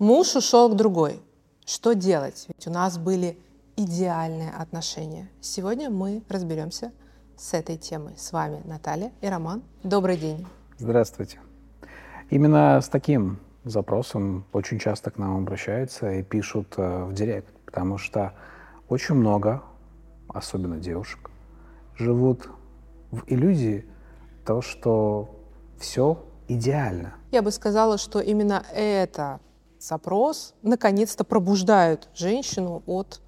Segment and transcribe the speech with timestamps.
[0.00, 1.22] Муж ушел к другой.
[1.64, 2.46] Что делать?
[2.48, 3.38] Ведь у нас были
[3.76, 5.30] идеальные отношения.
[5.40, 6.90] Сегодня мы разберемся
[7.36, 8.14] с этой темой.
[8.16, 9.62] С вами Наталья и Роман.
[9.84, 10.44] Добрый день.
[10.78, 11.38] Здравствуйте.
[12.28, 17.96] Именно с таким запросом очень часто к нам обращаются и пишут э, в директ, потому
[17.96, 18.34] что
[18.88, 19.62] очень много,
[20.26, 21.30] особенно девушек,
[21.94, 22.48] живут
[23.12, 23.86] в иллюзии
[24.44, 25.36] того, что
[25.78, 27.14] все идеально.
[27.30, 29.38] Я бы сказала, что именно это
[29.88, 33.20] запрос наконец-то пробуждает женщину от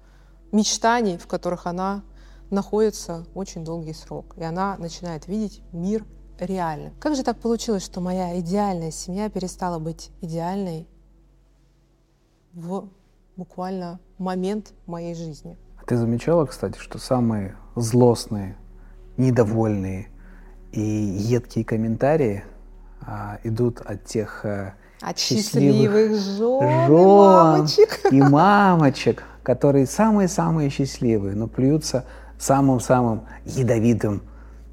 [0.51, 2.03] мечтаний, в которых она
[2.49, 4.35] находится очень долгий срок.
[4.37, 6.05] И она начинает видеть мир
[6.39, 6.93] реальным.
[6.99, 10.87] Как же так получилось, что моя идеальная семья перестала быть идеальной
[12.53, 12.89] в
[13.35, 15.57] буквально момент моей жизни?
[15.85, 18.57] Ты замечала, кстати, что самые злостные,
[19.17, 20.09] недовольные
[20.71, 22.43] и едкие комментарии
[23.01, 27.99] а, идут от тех а, от счастливых, счастливых жен, жен и мамочек.
[28.11, 32.05] и мамочек, которые самые-самые счастливые, но плюются
[32.39, 34.21] самым-самым ядовитым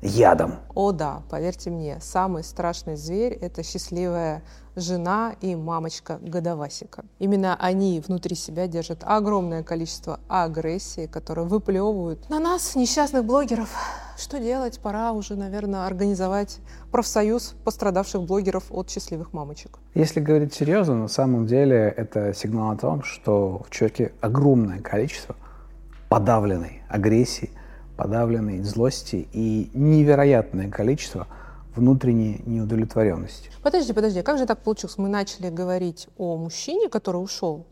[0.05, 0.56] ядом.
[0.74, 4.42] О да, поверьте мне, самый страшный зверь– это счастливая
[4.77, 7.05] жена и мамочка годовасика.
[7.19, 13.70] Именно они внутри себя держат огромное количество агрессии, которую выплевывают на нас, несчастных блогеров.
[14.19, 14.78] Что делать?
[14.80, 16.58] Пора уже, наверное, организовать
[16.91, 19.78] профсоюз пострадавших блогеров от счастливых мамочек.
[19.94, 25.34] Если говорить серьезно, на самом деле это сигнал о том, что в человеке огромное количество
[26.11, 27.50] подавленной агрессии–
[27.96, 31.26] подавленной злости и невероятное количество
[31.74, 33.50] внутренней неудовлетворенности.
[33.62, 34.96] Подожди, подожди, как же так получилось?
[34.98, 37.66] Мы начали говорить о мужчине, который ушел.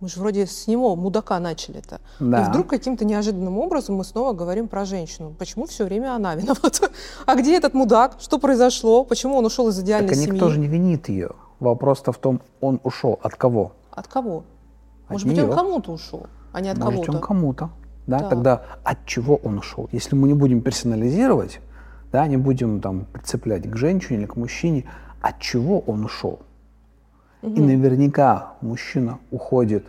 [0.00, 2.00] Мы же вроде с него, мудака, начали-то.
[2.20, 2.42] Да.
[2.42, 5.34] И вдруг каким-то неожиданным образом мы снова говорим про женщину.
[5.38, 6.90] Почему все время она виновата?
[7.26, 8.16] А где этот мудак?
[8.20, 9.04] Что произошло?
[9.04, 10.32] Почему он ушел из идеальной так, семьи?
[10.32, 11.30] никто же не винит ее.
[11.60, 13.72] Вопрос-то в том, он ушел от кого?
[13.90, 14.44] От кого?
[15.06, 15.36] От Может нее.
[15.36, 17.12] быть, он кому-то ушел, а не от Может, кого-то.
[17.12, 17.70] он кому-то
[18.06, 18.28] да, Да.
[18.28, 19.88] тогда от чего он ушел?
[19.92, 21.60] Если мы не будем персонализировать,
[22.12, 24.84] да, не будем там прицеплять к женщине или к мужчине,
[25.20, 26.40] от чего он ушел?
[27.42, 29.84] И наверняка мужчина уходит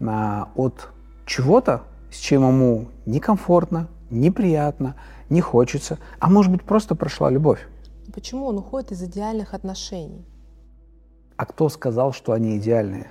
[0.00, 0.88] на, от
[1.26, 4.94] чего-то, с чем ему некомфортно, неприятно,
[5.30, 7.66] не хочется, а может быть просто прошла любовь.
[8.12, 10.24] Почему он уходит из идеальных отношений?
[11.36, 13.10] А кто сказал, что они идеальные?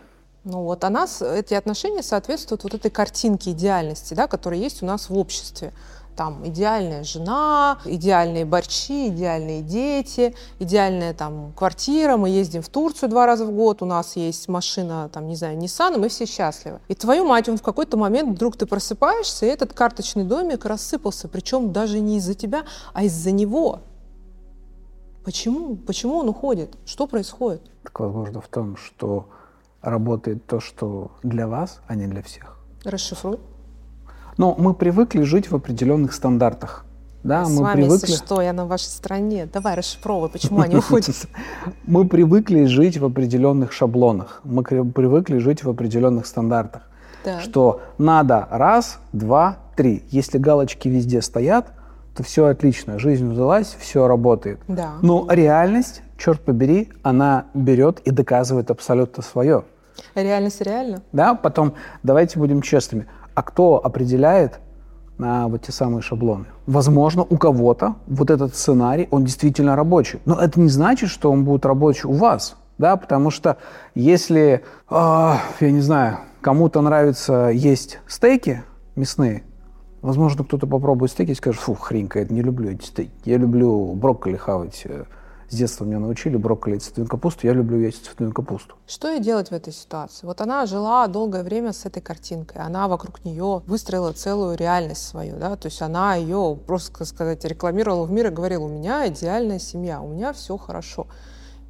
[0.50, 4.85] Ну вот а нас эти отношения соответствуют вот этой картинке идеальности, да, которая есть у
[4.85, 5.74] нас в обществе.
[6.16, 13.25] Там идеальная жена, идеальные борщи, идеальные дети, идеальная там квартира, мы ездим в Турцию два
[13.25, 16.80] раза в год, у нас есть машина, там, не знаю, Nissan, и мы все счастливы.
[16.88, 21.28] И твою мать, он в какой-то момент вдруг ты просыпаешься, и этот карточный домик рассыпался,
[21.28, 22.63] причем даже не из-за тебя,
[22.94, 23.81] а из-за него.
[25.25, 25.75] Почему?
[25.75, 26.78] Почему он уходит?
[26.86, 27.62] Что происходит?
[27.84, 29.28] Так возможно в том, что
[29.90, 32.58] работает то, что для вас, а не для всех.
[32.84, 33.40] Расшифруй.
[34.38, 36.86] Но мы привыкли жить в определенных стандартах.
[37.24, 38.09] Да, С мы вами, привыкли...
[38.12, 39.50] если что, я на вашей стороне.
[39.52, 41.16] Давай расшифровывай, почему они уходят.
[41.86, 44.42] Мы привыкли жить в определенных шаблонах.
[44.44, 46.84] Мы привыкли жить в определенных стандартах.
[47.25, 47.42] Да.
[47.42, 50.04] Что надо раз, два, три.
[50.09, 51.74] Если галочки везде стоят,
[52.16, 53.00] то все отлично.
[53.00, 54.59] Жизнь удалась, все работает.
[54.68, 54.94] Да.
[55.02, 59.66] Но реальность, черт побери, она берет и доказывает абсолютно свое.
[60.16, 61.02] Реальность реально?
[61.12, 63.08] Да, потом давайте будем честными.
[63.35, 64.59] А кто определяет
[65.19, 66.46] а, вот те самые шаблоны?
[66.66, 70.19] Возможно, у кого-то вот этот сценарий, он действительно рабочий.
[70.25, 72.56] Но это не значит, что он будет рабочий у вас.
[72.78, 73.57] Да, потому что
[73.96, 78.63] если, а, я не знаю, кому-то нравится есть стейки
[78.96, 79.44] мясные,
[80.02, 83.12] возможно, кто-то попробует стейки и скажет, фу, хрень какая-то, не люблю эти стейки.
[83.25, 84.86] Я люблю брокколи хавать.
[85.50, 88.75] С детства меня научили брокколи и цветную капусту, я люблю есть цветную капусту.
[88.85, 90.25] Что ей делать в этой ситуации?
[90.25, 95.38] Вот она жила долгое время с этой картинкой, она вокруг нее выстроила целую реальность свою,
[95.38, 99.59] да, то есть она ее, просто сказать, рекламировала в мир и говорила, у меня идеальная
[99.59, 101.07] семья, у меня все хорошо.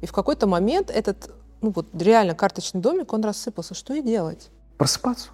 [0.00, 1.30] И в какой-то момент этот,
[1.60, 3.74] ну вот реально карточный домик, он рассыпался.
[3.74, 4.50] Что ей делать?
[4.76, 5.28] Просыпаться.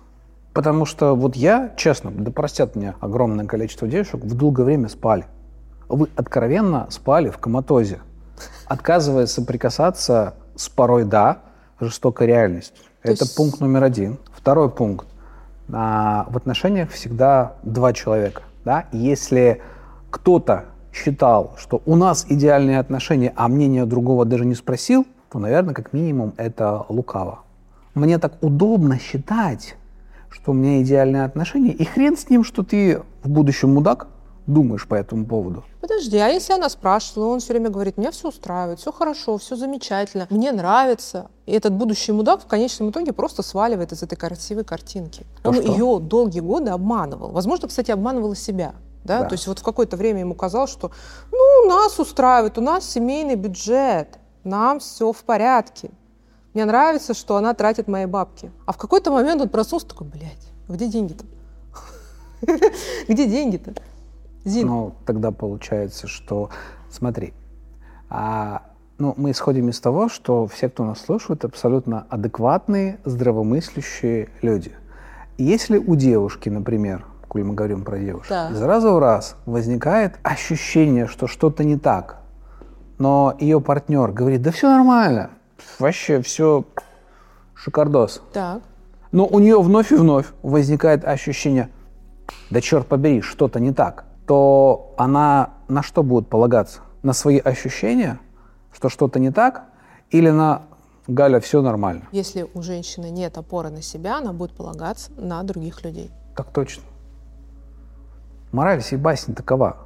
[0.53, 5.27] Потому что вот я, честно, да простят меня огромное количество девушек, в долгое время спали.
[5.89, 8.01] Вы откровенно спали в коматозе,
[8.67, 11.39] отказываясь соприкасаться с порой, да,
[11.81, 12.77] жестокой реальностью.
[13.03, 14.19] То Это есть- пункт номер один.
[14.33, 15.07] Второй пункт.
[15.73, 18.43] А, в отношениях всегда два человека.
[18.65, 18.85] Да?
[18.93, 19.63] Если
[20.11, 25.75] кто-то считал, что у нас идеальные отношения, а мнение другого даже не спросил, то, наверное,
[25.75, 27.41] как минимум это лукаво.
[27.95, 29.77] Мне так удобно считать,
[30.29, 34.07] что у меня идеальные отношения, и хрен с ним, что ты в будущем мудак,
[34.46, 35.64] думаешь по этому поводу?
[35.81, 39.56] Подожди, а если она спрашивала, он все время говорит, меня все устраивает, все хорошо, все
[39.56, 41.31] замечательно, мне нравится.
[41.46, 45.26] И этот будущий мудак в конечном итоге просто сваливает из этой красивой картинки.
[45.43, 45.73] То он что?
[45.73, 47.31] ее долгие годы обманывал.
[47.31, 48.75] Возможно, кстати, обманывал и себя.
[49.05, 49.20] Да?
[49.20, 49.29] Да.
[49.29, 50.91] То есть вот в какое-то время ему казалось, что
[51.31, 55.91] ну, нас устраивает, у нас семейный бюджет, нам все в порядке.
[56.55, 58.50] Мне нравится, что она тратит мои бабки.
[58.64, 61.25] А в какой-то момент он проснулся такой, блядь, где деньги-то?
[63.08, 63.75] Где деньги-то?
[64.44, 66.50] Зин, Ну, тогда получается, что,
[66.91, 67.32] смотри,
[68.11, 68.62] а,
[68.99, 74.73] ну, мы исходим из того, что все, кто нас слушает, абсолютно адекватные, здравомыслящие люди.
[75.38, 78.50] Если у девушки, например, коли мы говорим про девушек, Да.
[78.50, 82.19] из раза в раз возникает ощущение, что что-то не так,
[82.99, 85.31] но ее партнер говорит, да все нормально,
[85.81, 86.64] вообще все
[87.55, 88.23] шикардос.
[88.32, 88.62] так,
[89.11, 91.70] Но у нее вновь и вновь возникает ощущение,
[92.50, 96.81] да черт побери, что-то не так, то она на что будет полагаться?
[97.03, 98.19] На свои ощущения,
[98.73, 99.65] что что-то не так,
[100.11, 100.62] или на
[101.06, 102.05] Галя, все нормально?
[102.12, 106.11] если у женщины нет опоры на себя, она будет полагаться на других людей.
[106.35, 106.82] Так точно.
[108.53, 109.76] Мораль всей басни такова.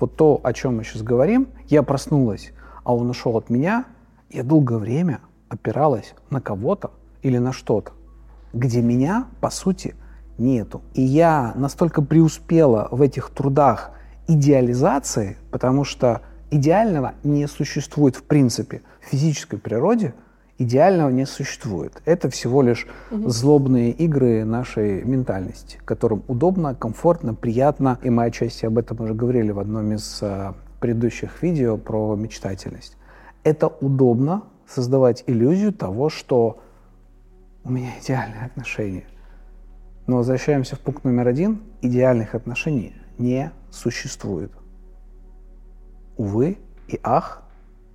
[0.00, 2.52] Вот то, о чем мы сейчас говорим, я проснулась,
[2.82, 3.84] а он ушел от меня,
[4.30, 6.90] я долгое время опиралась на кого-то
[7.22, 7.92] или на что-то,
[8.52, 9.94] где меня, по сути,
[10.38, 10.82] нету.
[10.94, 13.92] И я настолько преуспела в этих трудах
[14.26, 18.82] идеализации, потому что идеального не существует в принципе.
[19.00, 20.14] В физической природе
[20.58, 22.00] идеального не существует.
[22.04, 27.98] Это всего лишь злобные игры нашей ментальности, которым удобно, комфортно, приятно.
[28.02, 32.96] И мы отчасти об этом уже говорили в одном из а, предыдущих видео про мечтательность.
[33.42, 36.60] Это удобно создавать иллюзию того, что
[37.64, 39.04] у меня идеальные отношения.
[40.06, 41.62] Но возвращаемся в пункт номер один.
[41.80, 44.52] Идеальных отношений не существует.
[46.16, 46.58] Увы
[46.88, 47.42] и ах,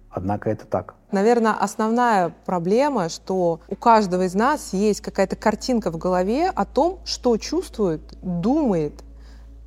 [0.09, 0.95] однако это так.
[1.11, 6.99] Наверное, основная проблема, что у каждого из нас есть какая-то картинка в голове о том,
[7.05, 9.03] что чувствует, думает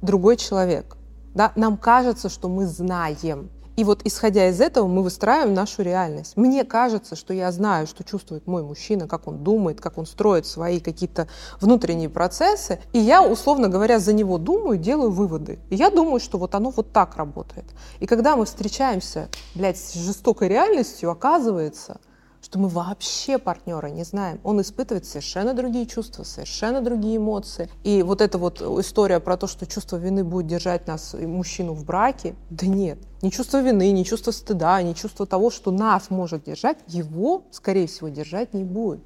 [0.03, 0.97] другой человек.
[1.35, 1.53] Да?
[1.57, 3.51] Нам кажется, что мы знаем.
[3.77, 6.37] И вот исходя из этого мы выстраиваем нашу реальность.
[6.37, 10.47] Мне кажется, что я знаю, что чувствует мой мужчина, как он думает, как он строит
[10.47, 11.29] свои какие-то
[11.61, 12.81] внутренние процессы.
[12.93, 15.59] И я, условно говоря, за него думаю, делаю выводы.
[15.71, 17.67] И я думаю, что вот оно вот так работает.
[18.01, 22.01] И когда мы встречаемся, блядь, с жестокой реальностью, оказывается,
[22.43, 24.41] что мы вообще партнера не знаем.
[24.43, 27.71] Он испытывает совершенно другие чувства, совершенно другие эмоции.
[27.85, 31.85] И вот эта вот история про то, что чувство вины будет держать нас, мужчину, в
[31.85, 32.99] браке, да нет.
[33.23, 37.87] Ни чувство вины, ни чувство стыда, ни чувство того, что нас может держать, его, скорее
[37.87, 39.01] всего, держать не будет.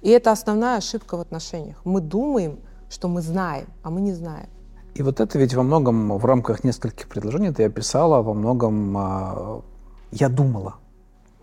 [0.00, 1.76] И это основная ошибка в отношениях.
[1.84, 4.48] Мы думаем, что мы знаем, а мы не знаем.
[4.94, 9.62] И вот это ведь во многом в рамках нескольких предложений ты описала, во многом а,
[10.10, 10.76] я думала.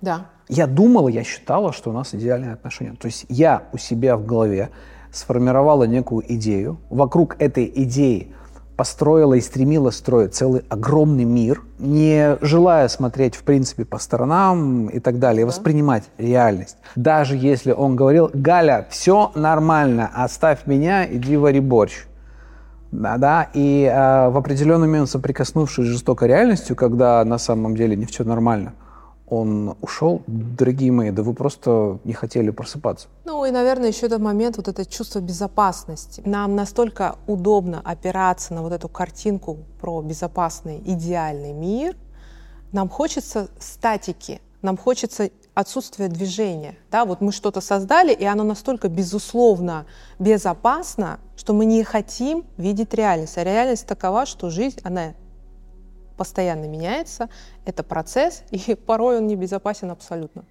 [0.01, 0.27] Да.
[0.47, 2.95] Я думала, я считала, что у нас идеальные отношения.
[2.99, 4.69] То есть я у себя в голове
[5.11, 8.33] сформировала некую идею, вокруг этой идеи
[8.75, 14.99] построила и стремилась строить целый огромный мир, не желая смотреть, в принципе, по сторонам и
[14.99, 16.77] так далее, и воспринимать реальность.
[16.95, 22.05] Даже если он говорил, Галя, все нормально, оставь меня, иди вари борщ.
[22.91, 27.95] Да, да, и э, в определенный момент, соприкоснувшись с жестокой реальностью, когда на самом деле
[27.95, 28.73] не все нормально,
[29.27, 33.07] он ушел, дорогие мои, да вы просто не хотели просыпаться.
[33.25, 36.21] Ну и, наверное, еще этот момент, вот это чувство безопасности.
[36.25, 41.95] Нам настолько удобно опираться на вот эту картинку про безопасный, идеальный мир.
[42.71, 46.75] Нам хочется статики, нам хочется отсутствия движения.
[46.91, 49.85] Да, вот мы что-то создали, и оно настолько безусловно
[50.19, 53.37] безопасно, что мы не хотим видеть реальность.
[53.37, 55.13] А реальность такова, что жизнь, она
[56.15, 57.29] постоянно меняется,
[57.65, 60.45] это процесс, и порой он небезопасен абсолютно.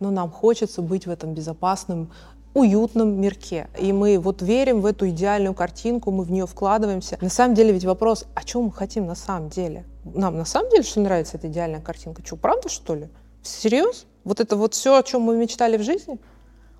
[0.00, 2.10] Но нам хочется быть в этом безопасном,
[2.54, 3.68] уютном мирке.
[3.78, 7.18] И мы вот верим в эту идеальную картинку, мы в нее вкладываемся.
[7.20, 9.84] На самом деле ведь вопрос, а чего мы хотим на самом деле?
[10.04, 12.22] Нам на самом деле что нравится эта идеальная картинка?
[12.24, 13.08] Что, правда что ли?
[13.42, 14.06] Всерьез?
[14.22, 16.18] Вот это вот все, о чем мы мечтали в жизни?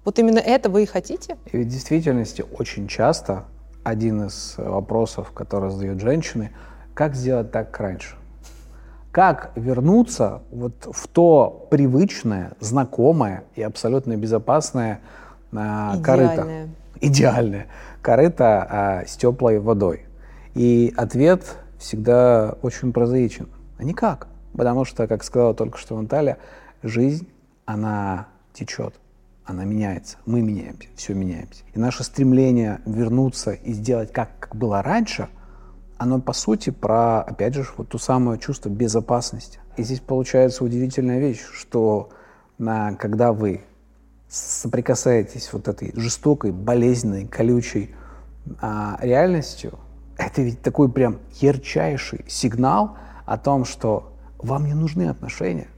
[0.05, 1.37] Вот именно это вы и хотите?
[1.53, 3.45] И ведь в действительности очень часто
[3.83, 6.53] один из вопросов, который задают женщины,
[6.95, 8.17] как сделать так как раньше?
[9.11, 15.01] Как вернуться вот в то привычное, знакомое и абсолютно безопасное
[15.53, 16.33] а, корыто?
[16.33, 16.69] Идеальное.
[17.01, 17.67] Идеальное
[18.03, 20.07] корыто а, с теплой водой.
[20.55, 23.49] И ответ всегда очень прозаичен.
[23.79, 24.29] А никак.
[24.57, 26.39] Потому что, как сказала только что Наталья,
[26.83, 27.29] жизнь,
[27.67, 28.95] она течет,
[29.45, 30.19] она меняется.
[30.27, 31.65] Мы меняемся, все меняемся.
[31.73, 35.29] И наше стремление вернуться и сделать как, как было раньше,
[35.99, 39.61] оно по сути про, опять же, вот ту самое чувство безопасности.
[39.77, 42.11] И здесь получается удивительная вещь, что
[42.59, 43.63] на, когда вы
[44.29, 47.95] соприкасаетесь вот этой жестокой, болезненной, колючей
[48.61, 49.79] а, реальностью,
[50.17, 52.97] это ведь такой прям ярчайший сигнал
[53.27, 55.69] о том, что вам не нужны отношения,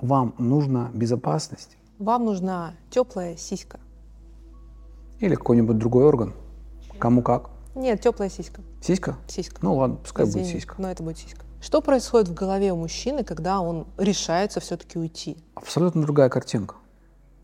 [0.00, 1.76] вам нужна безопасность.
[1.98, 3.80] Вам нужна теплая сиська.
[5.18, 6.34] Или какой-нибудь другой орган.
[6.98, 7.55] Кому как.
[7.76, 8.62] Нет, теплая сиська.
[8.80, 9.16] Сиська?
[9.28, 9.58] Сиська.
[9.60, 10.74] Ну ладно, пускай Извини, будет сиська.
[10.78, 11.44] Но это будет сиська.
[11.60, 15.36] Что происходит в голове у мужчины, когда он решается все-таки уйти?
[15.54, 16.76] Абсолютно другая картинка.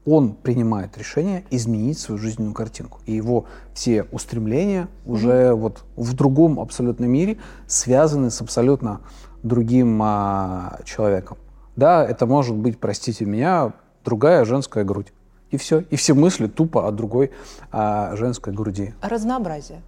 [0.07, 3.01] Он принимает решение изменить свою жизненную картинку.
[3.05, 9.03] И его все устремления уже вот в другом абсолютно мире связаны с абсолютно
[9.43, 11.37] другим а, человеком.
[11.77, 15.12] Да, это может быть, простите меня, другая женская грудь.
[15.51, 15.81] И все.
[15.81, 17.33] И все мысли тупо о другой
[17.71, 18.95] а, женской груди.
[19.03, 19.83] Разнообразие.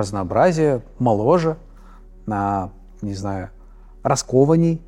[0.00, 1.58] Разнообразие, моложе,
[2.24, 2.70] на,
[3.02, 3.50] не знаю,
[4.02, 4.80] раскованней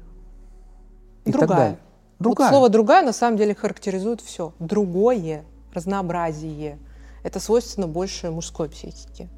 [1.26, 1.59] и так Другая.
[1.59, 1.78] далее.
[2.19, 4.54] Вот слово «другая» на самом деле характеризует все.
[4.59, 6.78] Другое, разнообразие.
[7.25, 9.28] Это свойственно больше мужской психике.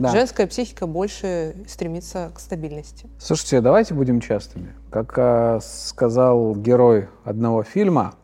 [0.00, 0.10] Да.
[0.10, 3.08] Женская психика больше стремится к стабильности.
[3.20, 4.74] Слушайте, давайте будем частыми.
[4.90, 8.16] Как а, сказал герой одного фильма,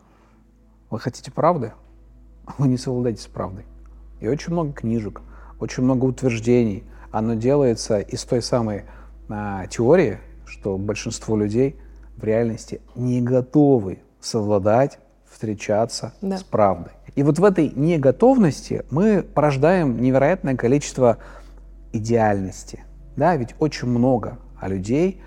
[0.90, 1.72] вы хотите правды?
[2.58, 3.64] Вы не совладаете с правдой.
[4.18, 5.22] И очень много книжек,
[5.60, 6.84] очень много утверждений.
[7.10, 8.84] Оно делается из той самой
[9.28, 11.76] а, теории, что большинство людей
[12.16, 14.98] в реальности не готовы совладать,
[15.30, 16.38] встречаться Да.
[16.38, 16.92] с правдой.
[17.14, 21.18] И вот в этой неготовности мы порождаем невероятное количество
[21.92, 22.84] идеальности.
[23.16, 25.22] Да, ведь очень много а людей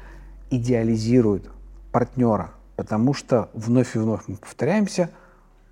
[0.51, 1.49] идеализируют
[1.91, 5.09] партнера, потому что вновь и вновь мы повторяемся,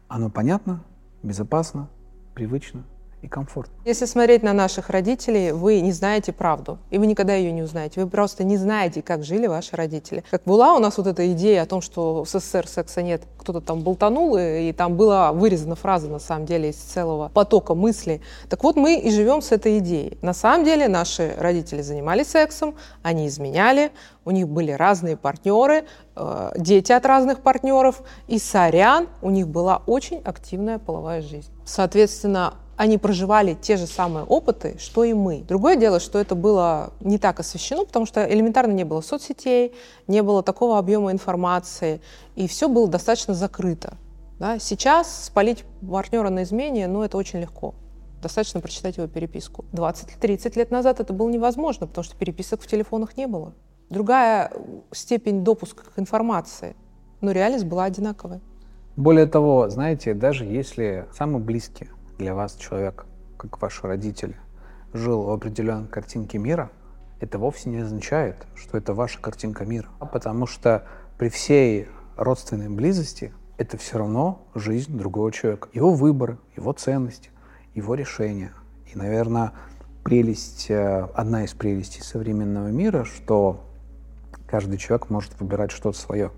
[0.08, 0.84] оно понятно,
[1.22, 1.88] безопасно,
[2.34, 2.84] привычно
[3.22, 3.74] и комфортно.
[3.86, 8.02] Если смотреть на наших родителей, вы не знаете правду, и вы никогда ее не узнаете.
[8.02, 10.24] Вы просто не знаете, как жили ваши родители.
[10.32, 13.62] Как была у нас вот эта идея о том, что в СССР секса нет, кто-то
[13.62, 18.22] там болтанул, и, и там была вырезана фраза, на самом деле, из целого потока мыслей.
[18.50, 20.18] Так вот, мы и живем с этой идеей.
[20.22, 23.92] На самом деле, наши родители занимались сексом, они изменяли,
[24.26, 25.86] у них были разные партнеры,
[26.16, 31.52] э, дети от разных партнеров, и сорян, у них была очень активная половая жизнь.
[31.66, 35.44] Соответственно, они проживали те же самые опыты, что и мы.
[35.48, 39.76] Другое дело, что это было не так освещено, потому что элементарно не было соцсетей,
[40.08, 42.02] не было такого объема информации,
[42.36, 43.98] и все было достаточно закрыто.
[44.40, 44.58] Да?
[44.58, 47.76] Сейчас спалить партнера на измене, ну, это очень легко.
[48.20, 49.64] Достаточно прочитать его переписку.
[49.74, 53.54] 20-30 лет назад это было невозможно, потому что переписок в телефонах не было.
[53.92, 54.52] Другая
[54.92, 56.76] степень допуска к информации,
[57.22, 58.42] но реальность была одинаковая.
[58.96, 61.88] Более того, знаете, даже если самый близкий
[62.22, 63.06] для вас человек,
[63.38, 64.36] как ваши родители,
[64.94, 66.70] жил в определенной картинке мира,
[67.20, 69.90] это вовсе не означает, что это ваша картинка мира.
[70.00, 70.86] Потому что
[71.18, 71.88] при всей
[72.18, 75.70] родственной близости это все равно жизнь другого человека.
[75.74, 77.32] Его выборы, его ценности,
[77.74, 78.54] его решения.
[78.94, 79.54] И, наверное,
[80.04, 83.62] прелесть, э, одна из прелестей современного мира, что
[84.46, 86.32] каждый человек может выбирать что-то свое.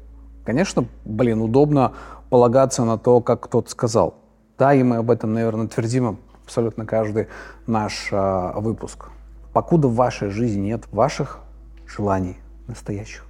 [0.46, 1.94] Конечно, блин, удобно
[2.30, 4.23] полагаться на то, как кто-то сказал.
[4.58, 7.28] Да, и мы об этом, наверное, твердим абсолютно каждый
[7.68, 9.08] наш а, выпуск.
[9.54, 11.40] Покуда в вашей жизни нет ваших
[11.88, 13.26] желаний настоящих,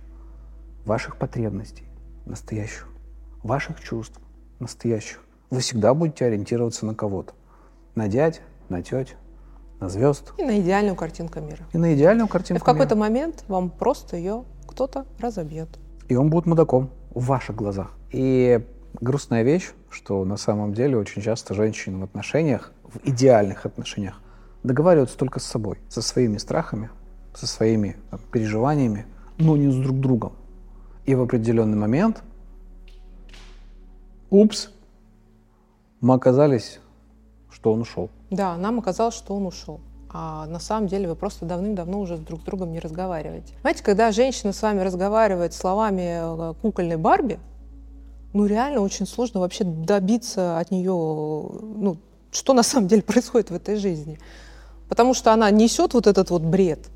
[0.86, 1.86] ваших потребностей
[2.26, 2.88] настоящих,
[3.44, 4.20] ваших чувств
[4.60, 7.34] настоящих, вы всегда будете ориентироваться на кого-то.
[7.96, 9.16] На дядь, на теть,
[9.80, 11.64] на звезд И на идеальную картинку мира.
[11.74, 15.70] и на идеальную И картинку в какой-то момент вам просто ее кто-то разобьет.
[16.08, 17.92] И он будет мудаком в ваших глазах.
[18.12, 18.66] И
[19.02, 24.20] грустная вещь, что на самом деле очень часто женщины в отношениях, в идеальных отношениях,
[24.64, 26.90] договариваются только с собой, со своими страхами,
[27.34, 29.06] со своими там, переживаниями,
[29.38, 30.34] но не с друг другом.
[31.06, 32.24] И в определенный момент,
[34.30, 34.70] упс,
[36.00, 36.80] мы оказались,
[37.52, 38.10] что он ушел.
[38.30, 39.82] Да, нам оказалось, что он ушел.
[40.16, 43.56] А на самом деле вы просто давным-давно уже друг с другом не разговариваете.
[43.62, 47.40] Знаете, когда женщина с вами разговаривает словами э, кукольной Барби,
[48.34, 51.98] ну реально очень сложно вообще добиться от нее, ну,
[52.32, 54.20] что на самом деле происходит в этой жизни.
[54.90, 56.90] Потому что она несет вот этот вот бред,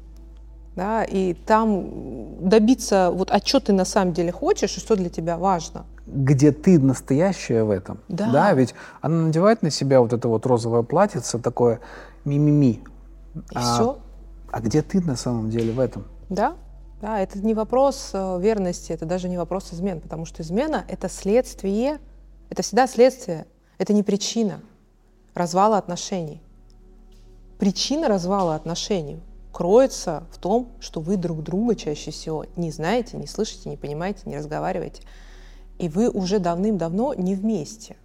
[0.75, 5.10] да, и там добиться, вот, а что ты на самом деле хочешь и что для
[5.10, 5.86] тебя важно.
[6.06, 8.00] где ты настоящая в этом.
[8.08, 8.53] Да.
[8.53, 11.79] ведь она надевает на себя вот это вот розовое платьице, такое
[12.25, 12.84] мимими.
[13.36, 13.98] И а, все.
[14.51, 16.03] А где ты на самом деле в этом?
[16.29, 16.56] Да,
[17.01, 21.10] да, это не вопрос э, верности, это даже не вопрос измен, потому что измена— это
[21.10, 22.00] следствие,
[22.50, 23.46] это всегда следствие,
[23.77, 24.62] это не причина
[25.36, 26.42] развала отношений.
[27.60, 29.20] Причина развала отношений,
[29.51, 34.22] кроется в том, что вы друг друга чаще всего не знаете, не слышите, не понимаете,
[34.25, 35.04] не разговариваете.
[35.77, 37.96] И вы уже давным-давно не вместе.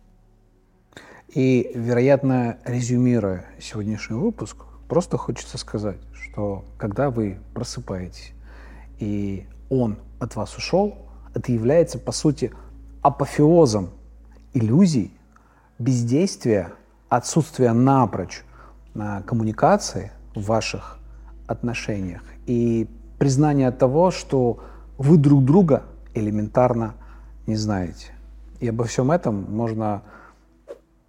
[1.29, 8.33] И, вероятно, резюмируя сегодняшний выпуск, просто хочется сказать, что когда вы просыпаетесь,
[8.99, 10.97] и он от вас ушел,
[11.35, 12.53] это является, по сути,
[13.01, 13.91] апофеозом
[14.53, 15.13] иллюзий,
[15.79, 16.73] бездействия,
[17.09, 18.43] отсутствия напрочь
[18.95, 20.99] на коммуникации в ваших
[21.47, 24.63] отношениях и признание того, что
[24.99, 25.85] вы друг друга
[26.15, 26.95] элементарно
[27.47, 28.13] не знаете.
[28.61, 30.03] И обо всем этом можно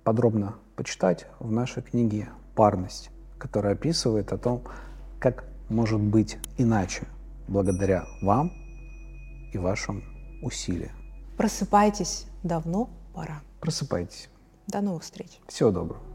[0.03, 4.63] подробно почитать в нашей книге «Парность», которая описывает о том,
[5.19, 7.03] как может быть иначе
[7.47, 8.51] благодаря вам
[9.51, 10.03] и вашим
[10.41, 10.95] усилиям.
[11.37, 13.41] Просыпайтесь, давно пора.
[13.59, 14.29] Просыпайтесь.
[14.67, 15.39] До новых встреч.
[15.47, 16.12] Всего доброго.